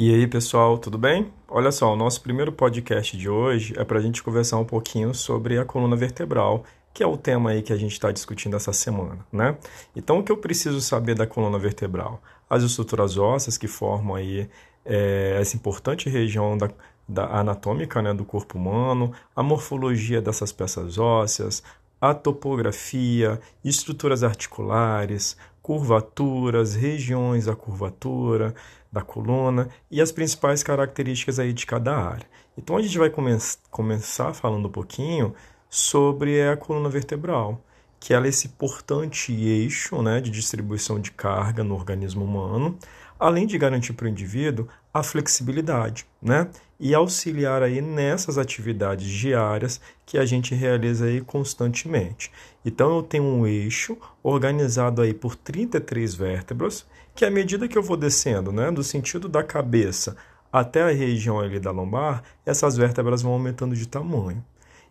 E 0.00 0.14
aí, 0.14 0.28
pessoal, 0.28 0.78
tudo 0.78 0.96
bem? 0.96 1.32
Olha 1.48 1.72
só, 1.72 1.92
o 1.92 1.96
nosso 1.96 2.22
primeiro 2.22 2.52
podcast 2.52 3.16
de 3.16 3.28
hoje 3.28 3.74
é 3.76 3.82
para 3.82 3.98
a 3.98 4.00
gente 4.00 4.22
conversar 4.22 4.56
um 4.56 4.64
pouquinho 4.64 5.12
sobre 5.12 5.58
a 5.58 5.64
coluna 5.64 5.96
vertebral, 5.96 6.62
que 6.94 7.02
é 7.02 7.06
o 7.08 7.16
tema 7.16 7.50
aí 7.50 7.62
que 7.62 7.72
a 7.72 7.76
gente 7.76 7.94
está 7.94 8.12
discutindo 8.12 8.54
essa 8.54 8.72
semana, 8.72 9.26
né? 9.32 9.58
Então, 9.96 10.20
o 10.20 10.22
que 10.22 10.30
eu 10.30 10.36
preciso 10.36 10.80
saber 10.80 11.16
da 11.16 11.26
coluna 11.26 11.58
vertebral? 11.58 12.22
As 12.48 12.62
estruturas 12.62 13.18
ósseas 13.18 13.58
que 13.58 13.66
formam 13.66 14.14
aí 14.14 14.48
é, 14.84 15.36
essa 15.40 15.56
importante 15.56 16.08
região 16.08 16.56
da, 16.56 16.70
da 17.08 17.24
anatômica 17.36 18.00
né, 18.00 18.14
do 18.14 18.24
corpo 18.24 18.56
humano, 18.56 19.12
a 19.34 19.42
morfologia 19.42 20.22
dessas 20.22 20.52
peças 20.52 20.96
ósseas, 20.96 21.60
a 22.00 22.14
topografia, 22.14 23.40
estruturas 23.64 24.22
articulares, 24.22 25.36
curvaturas, 25.60 26.76
regiões 26.76 27.46
da 27.46 27.56
curvatura 27.56 28.54
da 28.90 29.02
coluna 29.02 29.68
e 29.90 30.00
as 30.00 30.12
principais 30.12 30.62
características 30.62 31.38
aí 31.38 31.52
de 31.52 31.66
cada 31.66 31.96
área. 31.96 32.26
Então 32.56 32.76
a 32.76 32.82
gente 32.82 32.98
vai 32.98 33.10
come 33.10 33.36
começar 33.70 34.32
falando 34.32 34.66
um 34.66 34.72
pouquinho 34.72 35.34
sobre 35.68 36.42
a 36.42 36.56
coluna 36.56 36.88
vertebral, 36.88 37.62
que 38.00 38.14
ela 38.14 38.26
é 38.26 38.28
esse 38.30 38.46
importante 38.46 39.32
eixo 39.32 40.00
né, 40.02 40.20
de 40.20 40.30
distribuição 40.30 41.00
de 41.00 41.10
carga 41.10 41.62
no 41.62 41.74
organismo 41.74 42.24
humano, 42.24 42.78
além 43.18 43.46
de 43.46 43.58
garantir 43.58 43.92
para 43.92 44.06
o 44.06 44.08
indivíduo 44.08 44.68
a 44.92 45.02
flexibilidade, 45.02 46.06
né? 46.22 46.48
E 46.80 46.94
auxiliar 46.94 47.62
aí 47.62 47.80
nessas 47.80 48.38
atividades 48.38 49.08
diárias 49.08 49.80
que 50.06 50.16
a 50.16 50.24
gente 50.24 50.54
realiza 50.54 51.06
aí 51.06 51.20
constantemente. 51.20 52.30
Então 52.64 52.96
eu 52.96 53.02
tenho 53.02 53.24
um 53.24 53.46
eixo 53.46 53.98
organizado 54.22 55.02
aí 55.02 55.12
por 55.12 55.34
33 55.34 56.14
vértebras, 56.14 56.86
que 57.18 57.24
à 57.24 57.30
medida 57.30 57.66
que 57.66 57.76
eu 57.76 57.82
vou 57.82 57.96
descendo, 57.96 58.52
né, 58.52 58.70
do 58.70 58.84
sentido 58.84 59.28
da 59.28 59.42
cabeça 59.42 60.16
até 60.52 60.82
a 60.82 60.92
região 60.92 61.40
ali 61.40 61.58
da 61.58 61.72
lombar, 61.72 62.22
essas 62.46 62.76
vértebras 62.76 63.22
vão 63.22 63.32
aumentando 63.32 63.74
de 63.74 63.88
tamanho. 63.88 64.44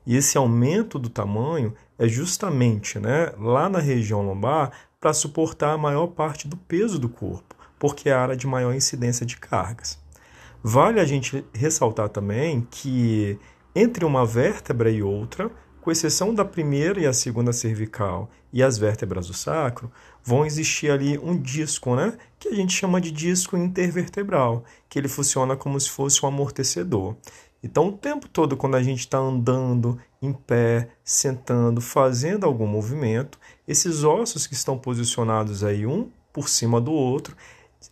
E 0.06 0.16
esse 0.16 0.38
aumento 0.38 1.00
do 1.00 1.10
tamanho 1.10 1.74
é 1.98 2.08
justamente 2.08 3.00
né, 3.00 3.32
lá 3.40 3.70
na 3.70 3.80
região 3.80 4.22
lombar 4.22 4.72
para 5.00 5.14
suportar 5.14 5.72
a 5.72 5.78
maior 5.78 6.08
parte 6.08 6.48
do 6.48 6.58
peso 6.58 7.00
do 7.00 7.08
corpo 7.08 7.56
porque 7.80 8.10
é 8.10 8.14
a 8.14 8.22
área 8.22 8.36
de 8.36 8.48
maior 8.48 8.74
incidência 8.74 9.26
de 9.26 9.38
cargas. 9.38 10.00
Vale 10.64 11.00
a 11.00 11.06
gente 11.06 11.46
ressaltar 11.54 12.10
também 12.10 12.68
que 12.70 13.40
entre 13.76 14.04
uma 14.04 14.26
vértebra 14.26 14.90
e 14.90 15.04
outra, 15.04 15.52
com 15.82 15.92
exceção 15.92 16.34
da 16.34 16.44
primeira 16.44 17.00
e 17.00 17.06
a 17.06 17.14
segunda 17.14 17.54
cervical 17.54 18.30
e 18.52 18.64
as 18.64 18.78
vértebras 18.78 19.28
do 19.28 19.34
sacro, 19.34 19.92
vão 20.28 20.46
existir 20.46 20.92
ali 20.92 21.18
um 21.18 21.42
disco, 21.42 21.96
né? 21.96 22.18
Que 22.38 22.50
a 22.50 22.54
gente 22.54 22.74
chama 22.74 23.00
de 23.00 23.12
disco 23.12 23.56
intervertebral, 23.56 24.66
que 24.90 25.00
ele 25.00 25.08
funciona 25.08 25.56
como 25.56 25.80
se 25.80 25.90
fosse 25.90 26.24
um 26.26 26.28
amortecedor. 26.28 27.16
Então, 27.64 27.88
o 27.88 27.92
tempo 27.94 28.28
todo, 28.28 28.58
quando 28.58 28.76
a 28.76 28.84
gente 28.84 29.00
está 29.00 29.18
andando 29.18 29.98
em 30.22 30.34
pé, 30.34 30.90
sentando, 31.02 31.80
fazendo 31.80 32.46
algum 32.46 32.68
movimento, 32.68 33.40
esses 33.66 34.04
ossos 34.04 34.46
que 34.46 34.54
estão 34.54 34.78
posicionados 34.78 35.64
aí 35.64 35.86
um 35.86 36.12
por 36.34 36.50
cima 36.50 36.82
do 36.82 36.92
outro, 36.92 37.34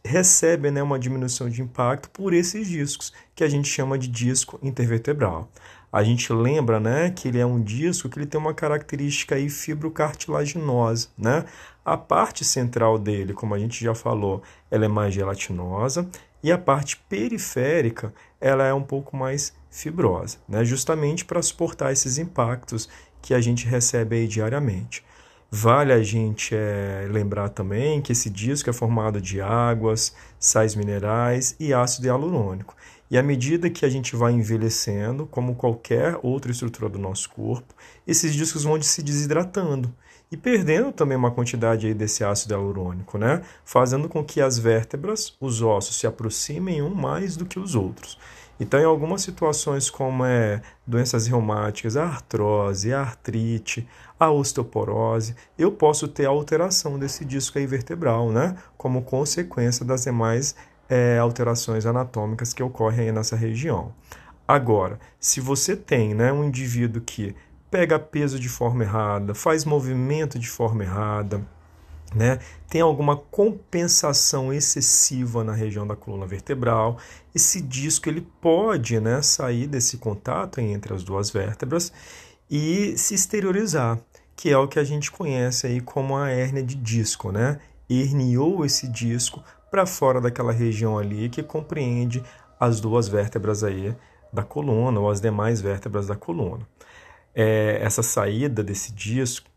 recebem 0.04 0.72
né, 0.72 0.84
uma 0.84 1.00
diminuição 1.00 1.50
de 1.50 1.62
impacto 1.62 2.10
por 2.10 2.34
esses 2.34 2.68
discos, 2.68 3.14
que 3.34 3.46
a 3.46 3.50
gente 3.50 3.70
chama 3.70 3.98
de 3.98 4.10
disco 4.10 4.60
intervertebral. 4.62 5.50
A 5.90 6.04
gente 6.04 6.34
lembra 6.34 6.78
né, 6.78 7.10
que 7.12 7.30
ele 7.30 7.40
é 7.40 7.46
um 7.46 7.64
disco 7.64 8.10
que 8.10 8.20
ele 8.20 8.26
tem 8.26 8.38
uma 8.38 8.54
característica 8.54 9.36
aí 9.36 9.50
fibrocartilaginosa. 9.50 11.08
Né? 11.18 11.46
A 11.86 11.96
parte 11.96 12.44
central 12.44 12.98
dele, 12.98 13.32
como 13.32 13.54
a 13.54 13.60
gente 13.60 13.84
já 13.84 13.94
falou, 13.94 14.42
ela 14.72 14.86
é 14.86 14.88
mais 14.88 15.14
gelatinosa 15.14 16.10
e 16.42 16.52
a 16.52 16.58
parte 16.58 16.98
periférica 17.08 18.12
ela 18.42 18.66
é 18.66 18.74
um 18.74 18.82
pouco 18.82 19.16
mais 19.16 19.54
fibrosa, 19.70 20.40
né? 20.50 20.66
justamente 20.66 21.24
para 21.24 21.44
suportar 21.44 21.92
esses 21.92 22.18
impactos 22.18 22.90
que 23.22 23.36
a 23.36 23.40
gente 23.40 23.68
recebe 23.68 24.28
diariamente. 24.28 25.04
Vale 25.52 25.94
a 25.94 26.02
gente 26.02 26.56
é, 26.56 27.08
lembrar 27.08 27.50
também 27.50 28.02
que 28.02 28.12
esse 28.12 28.32
disco 28.32 28.68
é 28.68 28.74
formado 28.74 29.22
de 29.22 29.40
águas, 29.40 30.16
sais 30.40 30.74
minerais 30.74 31.56
e 31.60 31.72
ácido 31.72 32.08
hialurônico. 32.08 32.76
E 33.12 33.18
à 33.18 33.22
medida 33.22 33.70
que 33.70 33.86
a 33.86 33.90
gente 33.90 34.16
vai 34.16 34.34
envelhecendo, 34.34 35.28
como 35.28 35.54
qualquer 35.54 36.18
outra 36.24 36.52
estrutura 36.52 36.90
do 36.90 36.98
nosso 36.98 37.30
corpo, 37.30 37.76
esses 38.08 38.34
discos 38.34 38.64
vão 38.64 38.82
se 38.82 39.04
desidratando 39.04 39.94
e 40.36 40.38
perdendo 40.38 40.92
também 40.92 41.18
uma 41.18 41.32
quantidade 41.32 41.88
aí 41.88 41.94
desse 41.94 42.22
ácido 42.22 42.54
hialurônico, 42.54 43.18
né? 43.18 43.42
Fazendo 43.64 44.10
com 44.10 44.22
que 44.22 44.42
as 44.42 44.60
vértebras, 44.60 45.34
os 45.40 45.62
ossos, 45.62 45.96
se 45.96 46.06
aproximem 46.06 46.82
um 46.82 46.94
mais 46.94 47.38
do 47.38 47.46
que 47.46 47.58
os 47.58 47.74
outros. 47.74 48.20
Então, 48.60 48.78
em 48.78 48.84
algumas 48.84 49.22
situações, 49.22 49.90
como 49.90 50.26
é 50.26 50.62
doenças 50.86 51.26
reumáticas, 51.28 51.96
a 51.96 52.04
artrose, 52.04 52.94
a 52.94 53.00
artrite, 53.00 53.88
a 54.20 54.30
osteoporose, 54.30 55.38
eu 55.58 55.72
posso 55.72 56.06
ter 56.06 56.26
alteração 56.26 57.00
desse 57.00 57.24
disco 57.24 57.58
aí 57.58 57.66
vertebral, 57.66 58.30
né? 58.30 58.58
Como 58.78 59.04
consequência 59.04 59.86
das 59.86 60.04
demais 60.04 60.54
é, 60.90 61.18
alterações 61.18 61.86
anatômicas 61.86 62.52
que 62.52 62.62
ocorrem 62.62 63.08
aí 63.08 63.12
nessa 63.14 63.38
região. 63.38 63.94
Agora, 64.46 65.00
se 65.18 65.40
você 65.40 65.78
tem 65.78 66.14
né, 66.14 66.32
um 66.34 66.44
indivíduo 66.44 67.02
que 67.02 67.34
pega 67.70 68.00
peso 68.00 68.40
de 68.40 68.50
forma 68.50 68.84
errada, 68.84 69.34
faz 69.34 69.66
movimento 69.66 70.40
de 70.40 70.48
forma 70.48 70.84
errada, 70.84 71.42
né? 72.14 72.40
Tem 72.70 72.82
alguma 72.82 73.18
compensação 73.18 74.54
excessiva 74.54 75.44
na 75.44 75.54
região 75.54 75.86
da 75.86 75.96
coluna 75.96 76.26
vertebral. 76.26 76.98
Esse 77.34 77.62
disco 77.62 78.08
ele 78.08 78.22
pode, 78.42 79.00
né, 79.00 79.22
sair 79.22 79.68
desse 79.68 79.98
contato 79.98 80.62
entre 80.62 80.94
as 80.94 81.04
duas 81.04 81.30
vértebras 81.30 81.92
e 82.50 82.98
se 82.98 83.14
exteriorizar, 83.14 84.00
que 84.36 84.50
é 84.50 84.58
o 84.58 84.68
que 84.68 84.80
a 84.80 84.84
gente 84.84 85.12
conhece 85.12 85.68
aí 85.68 85.82
como 85.82 86.16
a 86.16 86.30
hérnia 86.30 86.64
de 86.64 86.76
disco, 86.76 87.32
né? 87.32 87.60
Herniou 87.90 88.66
esse 88.66 88.88
disco 88.88 89.44
para 89.70 89.86
fora 89.86 90.22
daquela 90.22 90.52
região 90.52 90.98
ali 90.98 91.28
que 91.30 91.44
compreende 91.44 92.24
as 92.60 92.80
duas 92.80 93.08
vértebras 93.08 93.64
aí 93.64 93.96
da 94.32 94.44
coluna 94.44 95.00
ou 95.00 95.10
as 95.10 95.20
demais 95.20 95.62
vértebras 95.62 96.08
da 96.08 96.16
coluna. 96.16 96.66
É, 97.36 97.80
essa 97.82 98.02
saída 98.02 98.64
desse 98.64 98.94
disco 98.94 99.50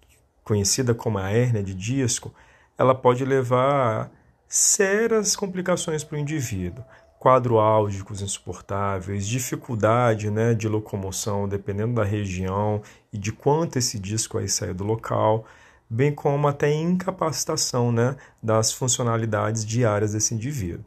conhecida 0.49 0.95
como 0.95 1.19
a 1.19 1.31
hérnia 1.31 1.63
de 1.63 1.75
disco, 1.75 2.33
ela 2.79 2.95
pode 2.95 3.23
levar 3.23 4.07
a 4.07 4.11
sérias 4.49 5.37
complicações 5.37 6.03
para 6.03 6.17
o 6.17 6.19
indivíduo. 6.19 6.83
Quadro 7.19 7.59
álgicos 7.59 8.23
insuportáveis, 8.23 9.27
dificuldade 9.27 10.31
né, 10.31 10.55
de 10.55 10.67
locomoção, 10.67 11.47
dependendo 11.47 11.95
da 11.95 12.05
região 12.05 12.81
e 13.13 13.19
de 13.19 13.31
quanto 13.31 13.77
esse 13.77 13.99
disco 13.99 14.39
aí 14.39 14.49
sai 14.49 14.73
do 14.73 14.85
local, 14.85 15.45
bem 15.91 16.15
como 16.15 16.49
até 16.49 16.73
incapacitação 16.73 17.93
né, 17.93 18.17
das 18.43 18.73
funcionalidades 18.73 19.67
diárias 19.67 20.13
desse 20.13 20.33
indivíduo. 20.33 20.87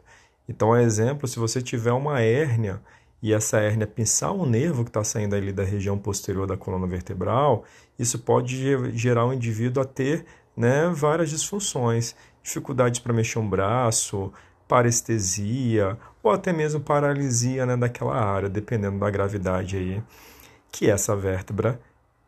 Então, 0.49 0.75
exemplo, 0.75 1.27
se 1.27 1.37
você 1.37 1.61
tiver 1.61 1.91
uma 1.91 2.21
hérnia 2.21 2.81
e 3.21 3.33
essa 3.33 3.59
hérnia 3.59 3.85
pinçar 3.85 4.33
um 4.33 4.45
nervo 4.45 4.83
que 4.83 4.89
está 4.89 5.03
saindo 5.03 5.35
ali 5.35 5.51
da 5.51 5.63
região 5.63 5.97
posterior 5.97 6.47
da 6.47 6.57
coluna 6.57 6.87
vertebral, 6.87 7.63
isso 7.97 8.19
pode 8.19 8.97
gerar 8.97 9.25
o 9.25 9.33
indivíduo 9.33 9.83
a 9.83 9.85
ter 9.85 10.25
né, 10.57 10.91
várias 10.93 11.29
disfunções, 11.29 12.15
dificuldades 12.41 12.99
para 12.99 13.13
mexer 13.13 13.39
um 13.39 13.47
braço, 13.47 14.33
parestesia 14.67 15.97
ou 16.23 16.31
até 16.31 16.51
mesmo 16.51 16.79
paralisia 16.79 17.65
né, 17.65 17.77
daquela 17.77 18.15
área, 18.15 18.49
dependendo 18.49 18.97
da 18.99 19.09
gravidade 19.09 19.77
aí 19.77 20.03
que 20.71 20.89
essa 20.89 21.15
vértebra 21.15 21.79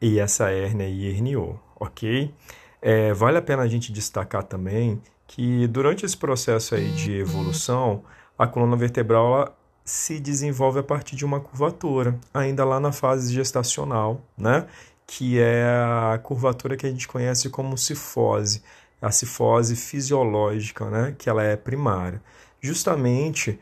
e 0.02 0.20
essa 0.20 0.50
hérnia 0.50 0.86
aí 0.86 1.06
herniou, 1.06 1.60
ok? 1.80 2.34
É, 2.82 3.14
vale 3.14 3.38
a 3.38 3.42
pena 3.42 3.64
a 3.64 3.68
gente 3.68 3.92
destacar 3.92 4.44
também 4.44 5.02
que 5.26 5.66
durante 5.68 6.06
esse 6.06 6.18
processo 6.18 6.76
aí 6.76 6.92
de 6.92 7.14
evolução, 7.14 8.04
a 8.38 8.46
coluna 8.46 8.76
vertebral 8.76 9.58
se 9.86 10.20
desenvolve 10.20 10.80
a 10.80 10.84
partir 10.84 11.16
de 11.16 11.26
uma 11.26 11.40
curvatura, 11.40 12.20
ainda 12.34 12.64
lá 12.64 12.80
na 12.80 12.92
fase 12.92 13.34
gestacional, 13.34 14.22
né? 14.38 14.66
que 15.06 15.40
é 15.40 15.66
a 15.66 16.18
curvatura 16.18 16.78
que 16.78 16.86
a 16.86 16.90
gente 16.90 17.08
conhece 17.08 17.50
como 17.50 17.78
cifose, 17.78 18.64
a 19.02 19.12
cifose 19.12 19.76
fisiológica, 19.76 20.90
né? 20.90 21.16
que 21.18 21.30
ela 21.30 21.44
é 21.44 21.56
primária. 21.56 22.22
Justamente 22.62 23.60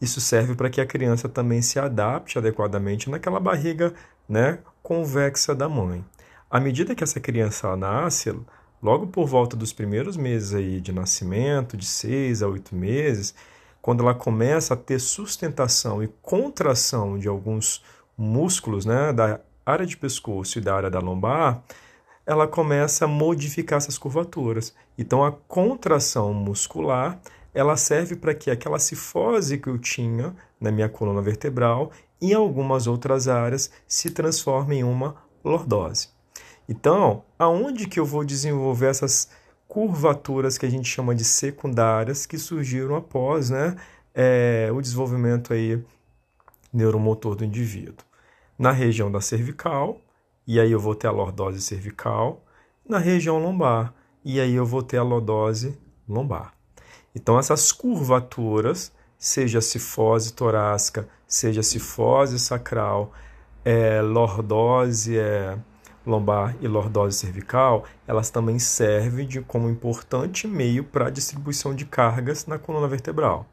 isso 0.00 0.20
serve 0.20 0.54
para 0.54 0.70
que 0.70 0.80
a 0.80 0.86
criança 0.86 1.28
também 1.28 1.60
se 1.60 1.78
adapte 1.78 2.38
adequadamente 2.38 3.10
naquela 3.10 3.38
barriga 3.38 3.94
né, 4.28 4.58
convexa 4.82 5.54
da 5.54 5.68
mãe. 5.68 6.04
À 6.50 6.58
medida 6.58 6.94
que 6.94 7.04
essa 7.04 7.20
criança 7.20 7.76
nasce, 7.76 8.34
logo 8.82 9.06
por 9.08 9.26
volta 9.26 9.56
dos 9.56 9.72
primeiros 9.72 10.16
meses 10.16 10.54
aí 10.54 10.80
de 10.80 10.90
nascimento, 10.90 11.76
de 11.76 11.84
seis 11.84 12.42
a 12.42 12.48
oito 12.48 12.74
meses, 12.74 13.34
quando 13.82 14.02
ela 14.02 14.14
começa 14.14 14.74
a 14.74 14.76
ter 14.76 14.98
sustentação 14.98 16.02
e 16.02 16.08
contração 16.20 17.18
de 17.18 17.28
alguns 17.28 17.82
músculos 18.16 18.84
né, 18.84 19.12
da 19.12 19.40
área 19.64 19.86
de 19.86 19.96
pescoço 19.96 20.58
e 20.58 20.60
da 20.60 20.74
área 20.74 20.90
da 20.90 20.98
lombar, 20.98 21.62
ela 22.26 22.46
começa 22.46 23.06
a 23.06 23.08
modificar 23.08 23.78
essas 23.78 23.98
curvaturas. 23.98 24.74
Então, 24.96 25.24
a 25.24 25.32
contração 25.32 26.32
muscular 26.34 27.18
ela 27.52 27.76
serve 27.76 28.16
para 28.16 28.34
que 28.34 28.50
aquela 28.50 28.78
cifose 28.78 29.58
que 29.58 29.68
eu 29.68 29.78
tinha 29.78 30.34
na 30.60 30.70
minha 30.70 30.88
coluna 30.88 31.20
vertebral, 31.20 31.90
em 32.20 32.32
algumas 32.32 32.86
outras 32.86 33.26
áreas, 33.28 33.70
se 33.88 34.10
transforme 34.10 34.76
em 34.76 34.84
uma 34.84 35.16
lordose. 35.44 36.08
Então, 36.68 37.24
aonde 37.38 37.88
que 37.88 37.98
eu 37.98 38.04
vou 38.04 38.24
desenvolver 38.24 38.86
essas 38.86 39.28
curvaturas 39.70 40.58
que 40.58 40.66
a 40.66 40.68
gente 40.68 40.88
chama 40.88 41.14
de 41.14 41.22
secundárias 41.22 42.26
que 42.26 42.36
surgiram 42.36 42.96
após 42.96 43.50
né, 43.50 43.76
é, 44.12 44.68
o 44.74 44.80
desenvolvimento 44.80 45.52
aí 45.52 45.80
neuromotor 46.72 47.36
do 47.36 47.44
indivíduo? 47.44 48.04
Na 48.58 48.72
região 48.72 49.12
da 49.12 49.20
cervical, 49.20 50.00
e 50.44 50.58
aí 50.58 50.72
eu 50.72 50.80
vou 50.80 50.96
ter 50.96 51.06
a 51.06 51.12
lordose 51.12 51.62
cervical, 51.62 52.42
na 52.86 52.98
região 52.98 53.38
lombar, 53.38 53.94
e 54.24 54.40
aí 54.40 54.54
eu 54.54 54.66
vou 54.66 54.82
ter 54.82 54.96
a 54.96 55.04
lordose 55.04 55.78
lombar. 56.08 56.52
Então, 57.14 57.38
essas 57.38 57.70
curvaturas, 57.70 58.90
seja 59.16 59.60
cifose 59.60 60.32
torácica, 60.32 61.08
seja 61.28 61.62
cifose 61.62 62.40
sacral, 62.40 63.12
é, 63.64 64.02
lordose 64.02 65.16
é, 65.16 65.56
lombar 66.06 66.56
e 66.60 66.66
lordose 66.66 67.18
cervical, 67.18 67.84
elas 68.06 68.30
também 68.30 68.58
servem 68.58 69.26
de, 69.26 69.40
como 69.42 69.68
importante 69.68 70.46
meio 70.46 70.84
para 70.84 71.06
a 71.06 71.10
distribuição 71.10 71.74
de 71.74 71.84
cargas 71.84 72.46
na 72.46 72.58
coluna 72.58 72.88
vertebral. 72.88 73.46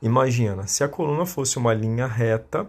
Imagina, 0.00 0.66
se 0.66 0.84
a 0.84 0.88
coluna 0.88 1.26
fosse 1.26 1.58
uma 1.58 1.74
linha 1.74 2.06
reta, 2.06 2.66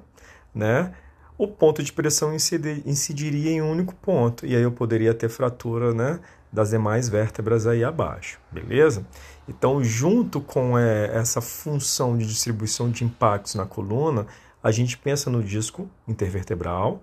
né, 0.53 0.93
o 1.37 1.47
ponto 1.47 1.81
de 1.81 1.93
pressão 1.93 2.33
incidiria 2.33 3.51
em 3.51 3.61
um 3.61 3.71
único 3.71 3.95
ponto, 3.95 4.45
e 4.45 4.55
aí 4.55 4.61
eu 4.61 4.71
poderia 4.71 5.13
ter 5.13 5.29
fratura 5.29 5.93
né, 5.93 6.19
das 6.51 6.71
demais 6.71 7.07
vértebras 7.07 7.65
aí 7.67 7.83
abaixo, 7.83 8.39
beleza? 8.51 9.05
Então, 9.47 9.83
junto 9.83 10.41
com 10.41 10.77
é, 10.77 11.05
essa 11.15 11.39
função 11.39 12.17
de 12.17 12.25
distribuição 12.25 12.89
de 12.89 13.03
impactos 13.03 13.55
na 13.55 13.65
coluna, 13.65 14.27
a 14.61 14.71
gente 14.71 14.97
pensa 14.97 15.29
no 15.29 15.41
disco 15.41 15.89
intervertebral, 16.07 17.01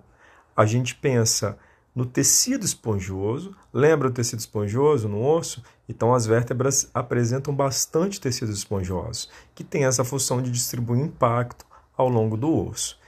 a 0.55 0.65
gente 0.65 0.93
pensa 0.93 1.57
no 1.97 2.05
tecido 2.05 2.63
esponjoso. 2.63 3.55
Lembra 3.73 4.07
o 4.07 4.11
tecido 4.11 4.37
esponjoso 4.37 5.09
no 5.09 5.25
osso? 5.25 5.63
Então, 5.89 6.13
as 6.13 6.27
vértebras 6.27 6.91
apresentam 6.93 7.55
bastante 7.55 8.21
tecidos 8.21 8.55
esponjosos, 8.55 9.27
que 9.55 9.63
tem 9.63 9.83
essa 9.83 10.03
função 10.03 10.39
de 10.39 10.51
distribuir 10.51 11.01
impacto 11.01 11.65
ao 11.97 12.07
longo 12.07 12.37
do 12.37 12.55
osso. 12.67 12.99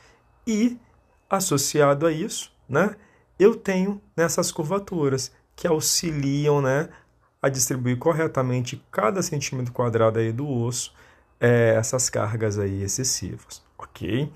E, 0.48 0.76
associado 1.30 2.08
a 2.08 2.12
isso, 2.12 2.52
né, 2.68 2.96
eu 3.38 3.56
tenho 3.56 4.02
nessas 4.18 4.52
curvaturas 4.52 5.32
que 5.56 5.68
auxiliam 5.68 6.60
né, 6.60 6.90
a 7.40 7.48
distribuir 7.48 8.00
corretamente 8.00 8.84
cada 8.90 9.22
centímetro 9.22 9.72
quadrado 9.72 10.18
aí 10.18 10.32
do 10.32 10.50
osso 10.50 10.96
é, 11.40 11.76
essas 11.78 12.10
cargas 12.10 12.58
aí 12.58 12.82
excessivas, 12.82 13.62
ok? 13.78 14.34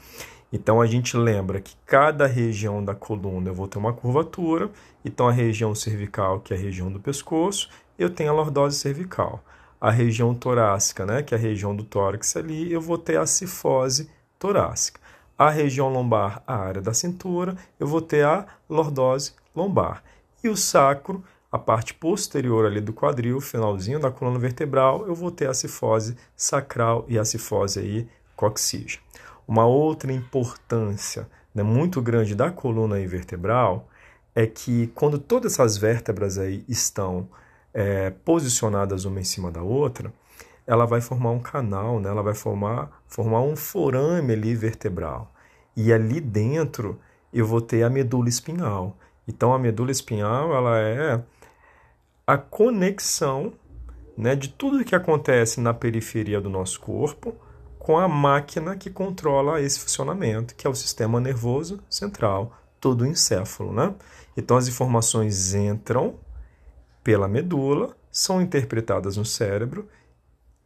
Então 0.56 0.80
a 0.80 0.86
gente 0.86 1.18
lembra 1.18 1.60
que 1.60 1.76
cada 1.84 2.28
região 2.28 2.86
da 2.86 2.94
coluna 2.94 3.50
eu 3.50 3.56
vou 3.56 3.68
ter 3.68 3.80
uma 3.80 3.92
curvatura, 3.92 4.70
então 5.04 5.28
a 5.28 5.32
região 5.32 5.74
cervical, 5.74 6.42
que 6.42 6.54
é 6.54 6.56
a 6.56 6.60
região 6.60 6.92
do 6.92 7.00
pescoço, 7.00 7.70
eu 7.98 8.08
tenho 8.08 8.30
a 8.30 8.36
lordose 8.36 8.78
cervical. 8.78 9.44
A 9.82 9.90
região 9.90 10.36
torácica, 10.36 11.08
né, 11.08 11.24
que 11.24 11.34
é 11.34 11.38
a 11.40 11.42
região 11.42 11.76
do 11.76 11.84
tórax 11.84 12.38
ali, 12.38 12.72
eu 12.72 12.80
vou 12.80 13.00
ter 13.00 13.18
a 13.18 13.26
cifose 13.26 14.08
torácica. 14.38 15.02
A 15.36 15.50
região 15.50 15.90
lombar, 15.90 16.44
a 16.46 16.56
área 16.56 16.84
da 16.84 16.94
cintura, 16.94 17.58
eu 17.80 17.88
vou 17.88 18.00
ter 18.00 18.24
a 18.24 18.46
lordose 18.70 19.34
lombar. 19.56 20.04
E 20.44 20.50
o 20.50 20.56
sacro, 20.56 21.24
a 21.52 21.58
parte 21.58 21.96
posterior 21.96 22.68
ali 22.68 22.80
do 22.80 22.94
quadril, 22.94 23.42
finalzinho 23.42 24.00
da 24.00 24.12
coluna 24.12 24.38
vertebral, 24.38 25.08
eu 25.08 25.16
vou 25.16 25.32
ter 25.32 25.50
a 25.50 25.54
cifose 25.56 26.16
sacral 26.36 27.06
e 27.08 27.18
a 27.18 27.26
cifose 27.26 27.80
aí 27.80 28.08
coxígea. 28.36 29.03
Uma 29.48 29.66
outra 29.66 30.12
importância 30.12 31.28
né, 31.54 31.64
muito 31.64 32.02
grande 32.02 32.36
da 32.36 32.50
coluna 32.50 32.96
vertebral 33.08 33.88
é 34.36 34.48
que 34.48 34.88
quando 34.96 35.20
todas 35.20 35.54
essas 35.54 35.78
vértebras 35.78 36.38
aí 36.38 36.64
estão 36.68 37.28
é, 37.74 38.10
posicionadas 38.10 39.06
uma 39.06 39.20
em 39.20 39.24
cima 39.24 39.52
da 39.52 39.62
outra, 39.62 40.14
ela 40.66 40.86
vai 40.86 41.02
formar 41.02 41.32
um 41.32 41.40
canal, 41.40 42.00
né? 42.00 42.10
ela 42.10 42.24
vai 42.24 42.34
formar, 42.34 43.04
formar 43.08 43.42
um 43.42 43.56
forame 43.56 44.34
ali 44.34 44.56
vertebral. 44.56 45.32
E 45.76 45.92
ali 45.92 46.22
dentro 46.22 47.00
eu 47.34 47.46
vou 47.46 47.62
ter 47.62 47.84
a 47.84 47.90
medula 47.90 48.30
espinhal. 48.30 48.96
Então 49.28 49.54
a 49.54 49.60
medula 49.60 49.92
espinhal 49.92 50.56
ela 50.56 50.80
é 50.80 51.22
a 52.26 52.38
conexão 52.38 53.54
né, 54.18 54.36
de 54.36 54.50
tudo 54.50 54.86
que 54.86 54.96
acontece 54.96 55.60
na 55.60 55.74
periferia 55.74 56.40
do 56.40 56.50
nosso 56.50 56.80
corpo 56.80 57.36
com 57.84 57.98
a 57.98 58.08
máquina 58.08 58.78
que 58.78 58.90
controla 58.90 59.62
esse 59.62 59.78
funcionamento, 59.78 60.56
que 60.56 60.66
é 60.66 60.70
o 60.70 60.74
sistema 60.74 61.20
nervoso 61.20 61.84
central, 61.90 62.58
todo 62.80 63.02
o 63.02 63.06
encéfalo. 63.06 63.74
Né? 63.74 63.94
Então 64.38 64.56
as 64.56 64.70
informações 64.70 65.54
entram 65.54 66.16
pela 67.04 67.28
medula, 67.28 67.94
são 68.10 68.42
interpretadas 68.42 69.18
no 69.18 69.26
cérebro, 69.26 69.90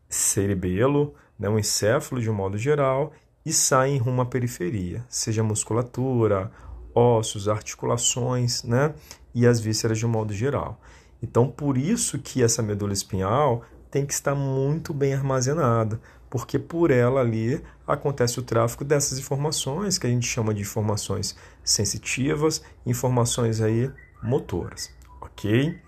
cerebelo, 0.07 1.15
né, 1.39 1.49
o 1.49 1.57
encéfalo 1.57 2.21
de 2.21 2.29
um 2.29 2.35
modo 2.35 2.55
geral, 2.55 3.11
e 3.43 3.51
saem 3.51 3.97
rumo 3.97 4.21
à 4.21 4.25
periferia, 4.25 5.03
seja 5.09 5.41
musculatura, 5.41 6.51
ossos, 6.93 7.49
articulações, 7.49 8.63
né? 8.63 8.93
E 9.33 9.47
as 9.47 9.59
vísceras 9.59 9.97
de 9.97 10.05
um 10.05 10.09
modo 10.09 10.33
geral. 10.33 10.79
Então, 11.21 11.49
por 11.49 11.77
isso 11.77 12.19
que 12.19 12.43
essa 12.43 12.61
medula 12.61 12.93
espinhal 12.93 13.63
tem 13.89 14.05
que 14.05 14.13
estar 14.13 14.35
muito 14.35 14.93
bem 14.93 15.13
armazenada, 15.13 15.99
porque 16.29 16.59
por 16.59 16.91
ela 16.91 17.21
ali 17.21 17.63
acontece 17.85 18.39
o 18.39 18.43
tráfego 18.43 18.83
dessas 18.83 19.17
informações 19.17 19.97
que 19.97 20.07
a 20.07 20.09
gente 20.09 20.27
chama 20.27 20.53
de 20.53 20.61
informações 20.61 21.35
sensitivas, 21.63 22.61
informações 22.85 23.61
aí 23.61 23.91
motoras, 24.21 24.91
ok? 25.21 25.79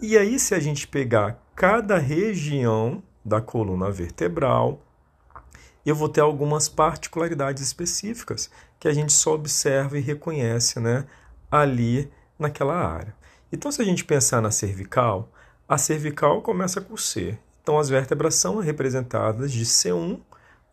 E 0.00 0.16
aí, 0.16 0.38
se 0.38 0.54
a 0.54 0.60
gente 0.60 0.86
pegar 0.86 1.42
cada 1.56 1.98
região 1.98 3.02
da 3.24 3.40
coluna 3.40 3.90
vertebral, 3.90 4.80
eu 5.84 5.94
vou 5.94 6.08
ter 6.08 6.20
algumas 6.20 6.68
particularidades 6.68 7.62
específicas 7.62 8.50
que 8.78 8.86
a 8.86 8.92
gente 8.92 9.12
só 9.12 9.34
observa 9.34 9.98
e 9.98 10.00
reconhece 10.00 10.78
né, 10.78 11.06
ali 11.50 12.10
naquela 12.38 12.76
área. 12.76 13.14
Então, 13.50 13.72
se 13.72 13.80
a 13.82 13.84
gente 13.84 14.04
pensar 14.04 14.40
na 14.40 14.50
cervical, 14.50 15.32
a 15.68 15.76
cervical 15.76 16.42
começa 16.42 16.80
com 16.80 16.96
C. 16.96 17.38
Então, 17.68 17.78
as 17.78 17.90
vértebras 17.90 18.34
são 18.34 18.60
representadas 18.60 19.52
de 19.52 19.62
C1 19.66 20.18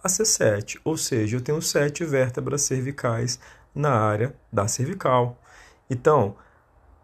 a 0.02 0.08
C7, 0.08 0.80
ou 0.82 0.96
seja, 0.96 1.36
eu 1.36 1.42
tenho 1.42 1.62
sete 1.62 2.06
vértebras 2.06 2.62
cervicais 2.62 3.38
na 3.75 3.92
área 3.92 4.34
da 4.50 4.66
cervical. 4.66 5.38
Então, 5.90 6.38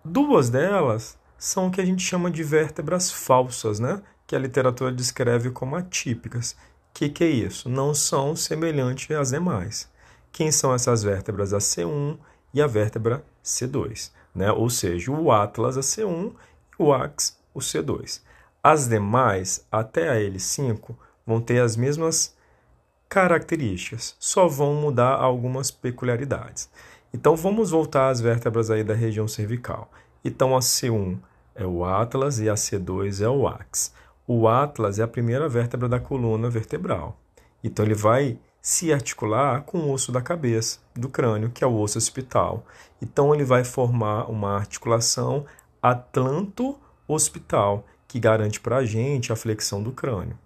duas 0.02 0.50
delas 0.50 1.18
são 1.38 1.68
o 1.68 1.72
que 1.72 1.82
a 1.82 1.86
gente 1.86 2.02
chama 2.02 2.32
de 2.32 2.42
vértebras 2.42 3.12
falsas, 3.12 3.82
né? 3.82 4.02
que 4.26 4.34
a 4.34 4.40
literatura 4.40 4.94
descreve 4.94 5.52
como 5.52 5.76
atípicas. 5.76 6.54
O 6.54 6.94
que, 6.94 7.10
que 7.10 7.26
é 7.26 7.30
isso? 7.30 7.68
Não 7.68 7.94
são 7.94 8.34
semelhantes 8.34 9.14
às 9.14 9.32
demais. 9.32 9.90
Quem 10.32 10.54
são 10.54 10.74
essas 10.74 11.04
vértebras? 11.04 11.54
A 11.54 11.58
C1 11.58 12.18
e 12.54 12.62
a 12.62 12.68
vértebra 12.68 13.26
C2, 13.44 14.10
né? 14.34 14.54
ou 14.54 14.70
seja, 14.70 15.12
o 15.12 15.34
Atlas 15.34 15.78
a 15.78 15.82
C1 15.82 16.34
e 16.80 16.82
o 16.82 16.94
Ax 16.94 17.38
o 17.54 17.60
C2. 17.60 18.22
As 18.64 18.88
demais, 18.88 19.66
até 19.72 20.10
a 20.10 20.16
L5, 20.16 20.96
vão 21.26 21.42
ter 21.42 21.62
as 21.62 21.76
mesmas 21.76 22.36
características, 23.10 24.16
só 24.20 24.48
vão 24.48 24.76
mudar 24.76 25.16
algumas 25.16 25.72
peculiaridades. 25.72 26.70
Então 27.14 27.36
vamos 27.36 27.72
voltar 27.72 28.10
às 28.10 28.22
vértebras 28.22 28.70
aí 28.70 28.84
da 28.84 28.94
região 28.94 29.28
cervical. 29.28 29.92
Então 30.24 30.56
a 30.56 30.60
C1 30.60 31.18
é 31.56 31.66
o 31.66 31.84
Atlas 31.84 32.40
e 32.40 32.50
a 32.50 32.54
C2 32.54 33.22
é 33.22 33.28
o 33.28 33.48
Ax. 33.48 33.94
O 34.28 34.48
Atlas 34.48 35.00
é 35.00 35.04
a 35.04 35.08
primeira 35.08 35.50
vértebra 35.50 35.90
da 35.90 36.00
coluna 36.00 36.50
vertebral. 36.50 37.20
Então 37.64 37.84
ele 37.84 37.96
vai 37.96 38.38
se 38.62 38.94
articular 38.94 39.64
com 39.64 39.80
o 39.80 39.92
osso 39.92 40.12
da 40.12 40.22
cabeça, 40.22 40.78
do 40.96 41.10
crânio, 41.10 41.50
que 41.50 41.64
é 41.64 41.68
o 41.68 41.80
osso 41.80 41.98
hospital. 41.98 42.64
Então 43.02 43.34
ele 43.34 43.44
vai 43.44 43.64
formar 43.64 44.30
uma 44.30 44.56
articulação 44.56 45.48
atlanto-hospital, 45.82 47.84
que 48.12 48.20
garante 48.20 48.60
para 48.60 48.76
a 48.78 48.86
gente 48.86 49.32
a 49.32 49.36
flexão 49.38 49.82
do 49.82 49.94
crânio. 49.94 50.38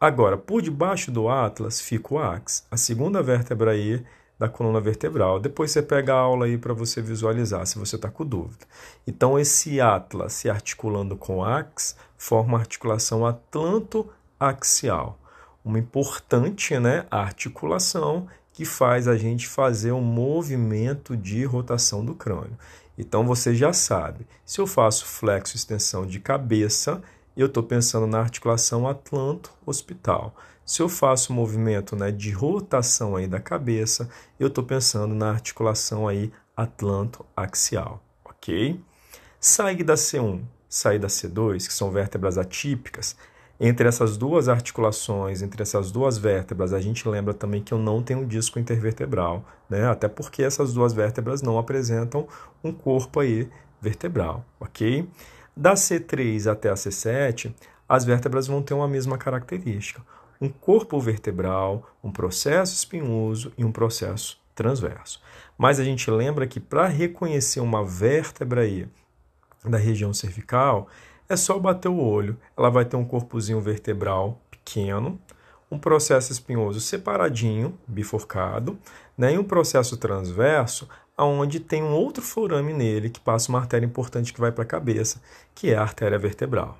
Agora, 0.00 0.38
por 0.38 0.62
debaixo 0.62 1.10
do 1.10 1.28
atlas 1.28 1.78
fica 1.78 2.14
o 2.14 2.18
ax, 2.18 2.66
a 2.70 2.76
segunda 2.78 3.22
vértebra 3.22 3.72
aí 3.72 4.02
da 4.38 4.48
coluna 4.48 4.80
vertebral. 4.80 5.38
Depois 5.38 5.70
você 5.70 5.82
pega 5.82 6.14
a 6.14 6.18
aula 6.18 6.46
aí 6.46 6.56
para 6.56 6.72
você 6.72 7.02
visualizar, 7.02 7.66
se 7.66 7.78
você 7.78 7.96
está 7.96 8.10
com 8.10 8.24
dúvida. 8.24 8.64
Então, 9.06 9.38
esse 9.38 9.78
atlas 9.78 10.32
se 10.32 10.48
articulando 10.48 11.16
com 11.16 11.36
o 11.36 11.44
ax 11.44 11.94
forma 12.16 12.54
uma 12.54 12.58
articulação 12.60 13.26
atlanto-axial 13.26 15.18
uma 15.66 15.80
importante 15.80 16.78
né, 16.78 17.04
articulação 17.10 18.28
que 18.52 18.64
faz 18.64 19.08
a 19.08 19.16
gente 19.16 19.48
fazer 19.48 19.90
um 19.90 20.00
movimento 20.00 21.16
de 21.16 21.44
rotação 21.44 22.04
do 22.04 22.14
crânio. 22.14 22.56
Então 22.96 23.26
você 23.26 23.54
já 23.54 23.72
sabe, 23.72 24.26
se 24.44 24.60
eu 24.60 24.66
faço 24.66 25.04
flexo 25.04 25.56
extensão 25.56 26.06
de 26.06 26.18
cabeça, 26.18 27.02
eu 27.36 27.46
estou 27.46 27.62
pensando 27.62 28.06
na 28.06 28.20
articulação 28.20 28.88
atlanto-hospital. 28.88 30.34
Se 30.64 30.80
eu 30.80 30.88
faço 30.88 31.32
movimento 31.32 31.94
né, 31.94 32.10
de 32.10 32.30
rotação 32.30 33.14
aí 33.14 33.28
da 33.28 33.38
cabeça, 33.38 34.08
eu 34.40 34.48
estou 34.48 34.64
pensando 34.64 35.14
na 35.14 35.30
articulação 35.30 36.08
aí 36.08 36.32
atlanto-axial, 36.56 38.02
ok? 38.24 38.80
Sair 39.38 39.84
da 39.84 39.94
C1, 39.94 40.42
sair 40.68 40.98
da 40.98 41.08
C2, 41.08 41.66
que 41.66 41.74
são 41.74 41.90
vértebras 41.90 42.38
atípicas, 42.38 43.14
entre 43.58 43.88
essas 43.88 44.16
duas 44.16 44.48
articulações, 44.48 45.42
entre 45.42 45.62
essas 45.62 45.90
duas 45.90 46.18
vértebras, 46.18 46.72
a 46.72 46.80
gente 46.80 47.08
lembra 47.08 47.32
também 47.32 47.62
que 47.62 47.72
eu 47.72 47.78
não 47.78 48.02
tenho 48.02 48.26
disco 48.26 48.58
intervertebral, 48.58 49.44
né? 49.68 49.88
Até 49.88 50.08
porque 50.08 50.42
essas 50.42 50.72
duas 50.72 50.92
vértebras 50.92 51.42
não 51.42 51.58
apresentam 51.58 52.28
um 52.62 52.72
corpo 52.72 53.20
aí 53.20 53.48
vertebral, 53.80 54.44
ok? 54.60 55.08
Da 55.56 55.74
C3 55.74 56.50
até 56.50 56.68
a 56.68 56.74
C7, 56.74 57.54
as 57.88 58.04
vértebras 58.04 58.46
vão 58.46 58.62
ter 58.62 58.74
uma 58.74 58.88
mesma 58.88 59.16
característica: 59.16 60.02
um 60.40 60.48
corpo 60.48 61.00
vertebral, 61.00 61.88
um 62.04 62.12
processo 62.12 62.74
espinhoso 62.74 63.52
e 63.56 63.64
um 63.64 63.72
processo 63.72 64.38
transverso. 64.54 65.20
Mas 65.56 65.80
a 65.80 65.84
gente 65.84 66.10
lembra 66.10 66.46
que 66.46 66.60
para 66.60 66.86
reconhecer 66.86 67.60
uma 67.60 67.84
vértebra 67.84 68.62
aí 68.62 68.86
da 69.64 69.78
região 69.78 70.12
cervical, 70.12 70.88
é 71.28 71.36
só 71.36 71.58
bater 71.58 71.88
o 71.88 71.98
olho. 71.98 72.36
Ela 72.56 72.70
vai 72.70 72.84
ter 72.84 72.96
um 72.96 73.04
corpozinho 73.04 73.60
vertebral 73.60 74.40
pequeno, 74.50 75.20
um 75.70 75.78
processo 75.78 76.32
espinhoso 76.32 76.80
separadinho, 76.80 77.78
bifurcado, 77.86 78.78
né, 79.16 79.34
e 79.34 79.38
um 79.38 79.44
processo 79.44 79.96
transverso, 79.96 80.88
onde 81.18 81.60
tem 81.60 81.82
um 81.82 81.92
outro 81.92 82.22
forame 82.22 82.72
nele 82.72 83.10
que 83.10 83.20
passa 83.20 83.48
uma 83.48 83.58
artéria 83.58 83.86
importante 83.86 84.32
que 84.32 84.40
vai 84.40 84.52
para 84.52 84.62
a 84.62 84.66
cabeça, 84.66 85.20
que 85.54 85.70
é 85.70 85.76
a 85.76 85.82
artéria 85.82 86.18
vertebral. 86.18 86.78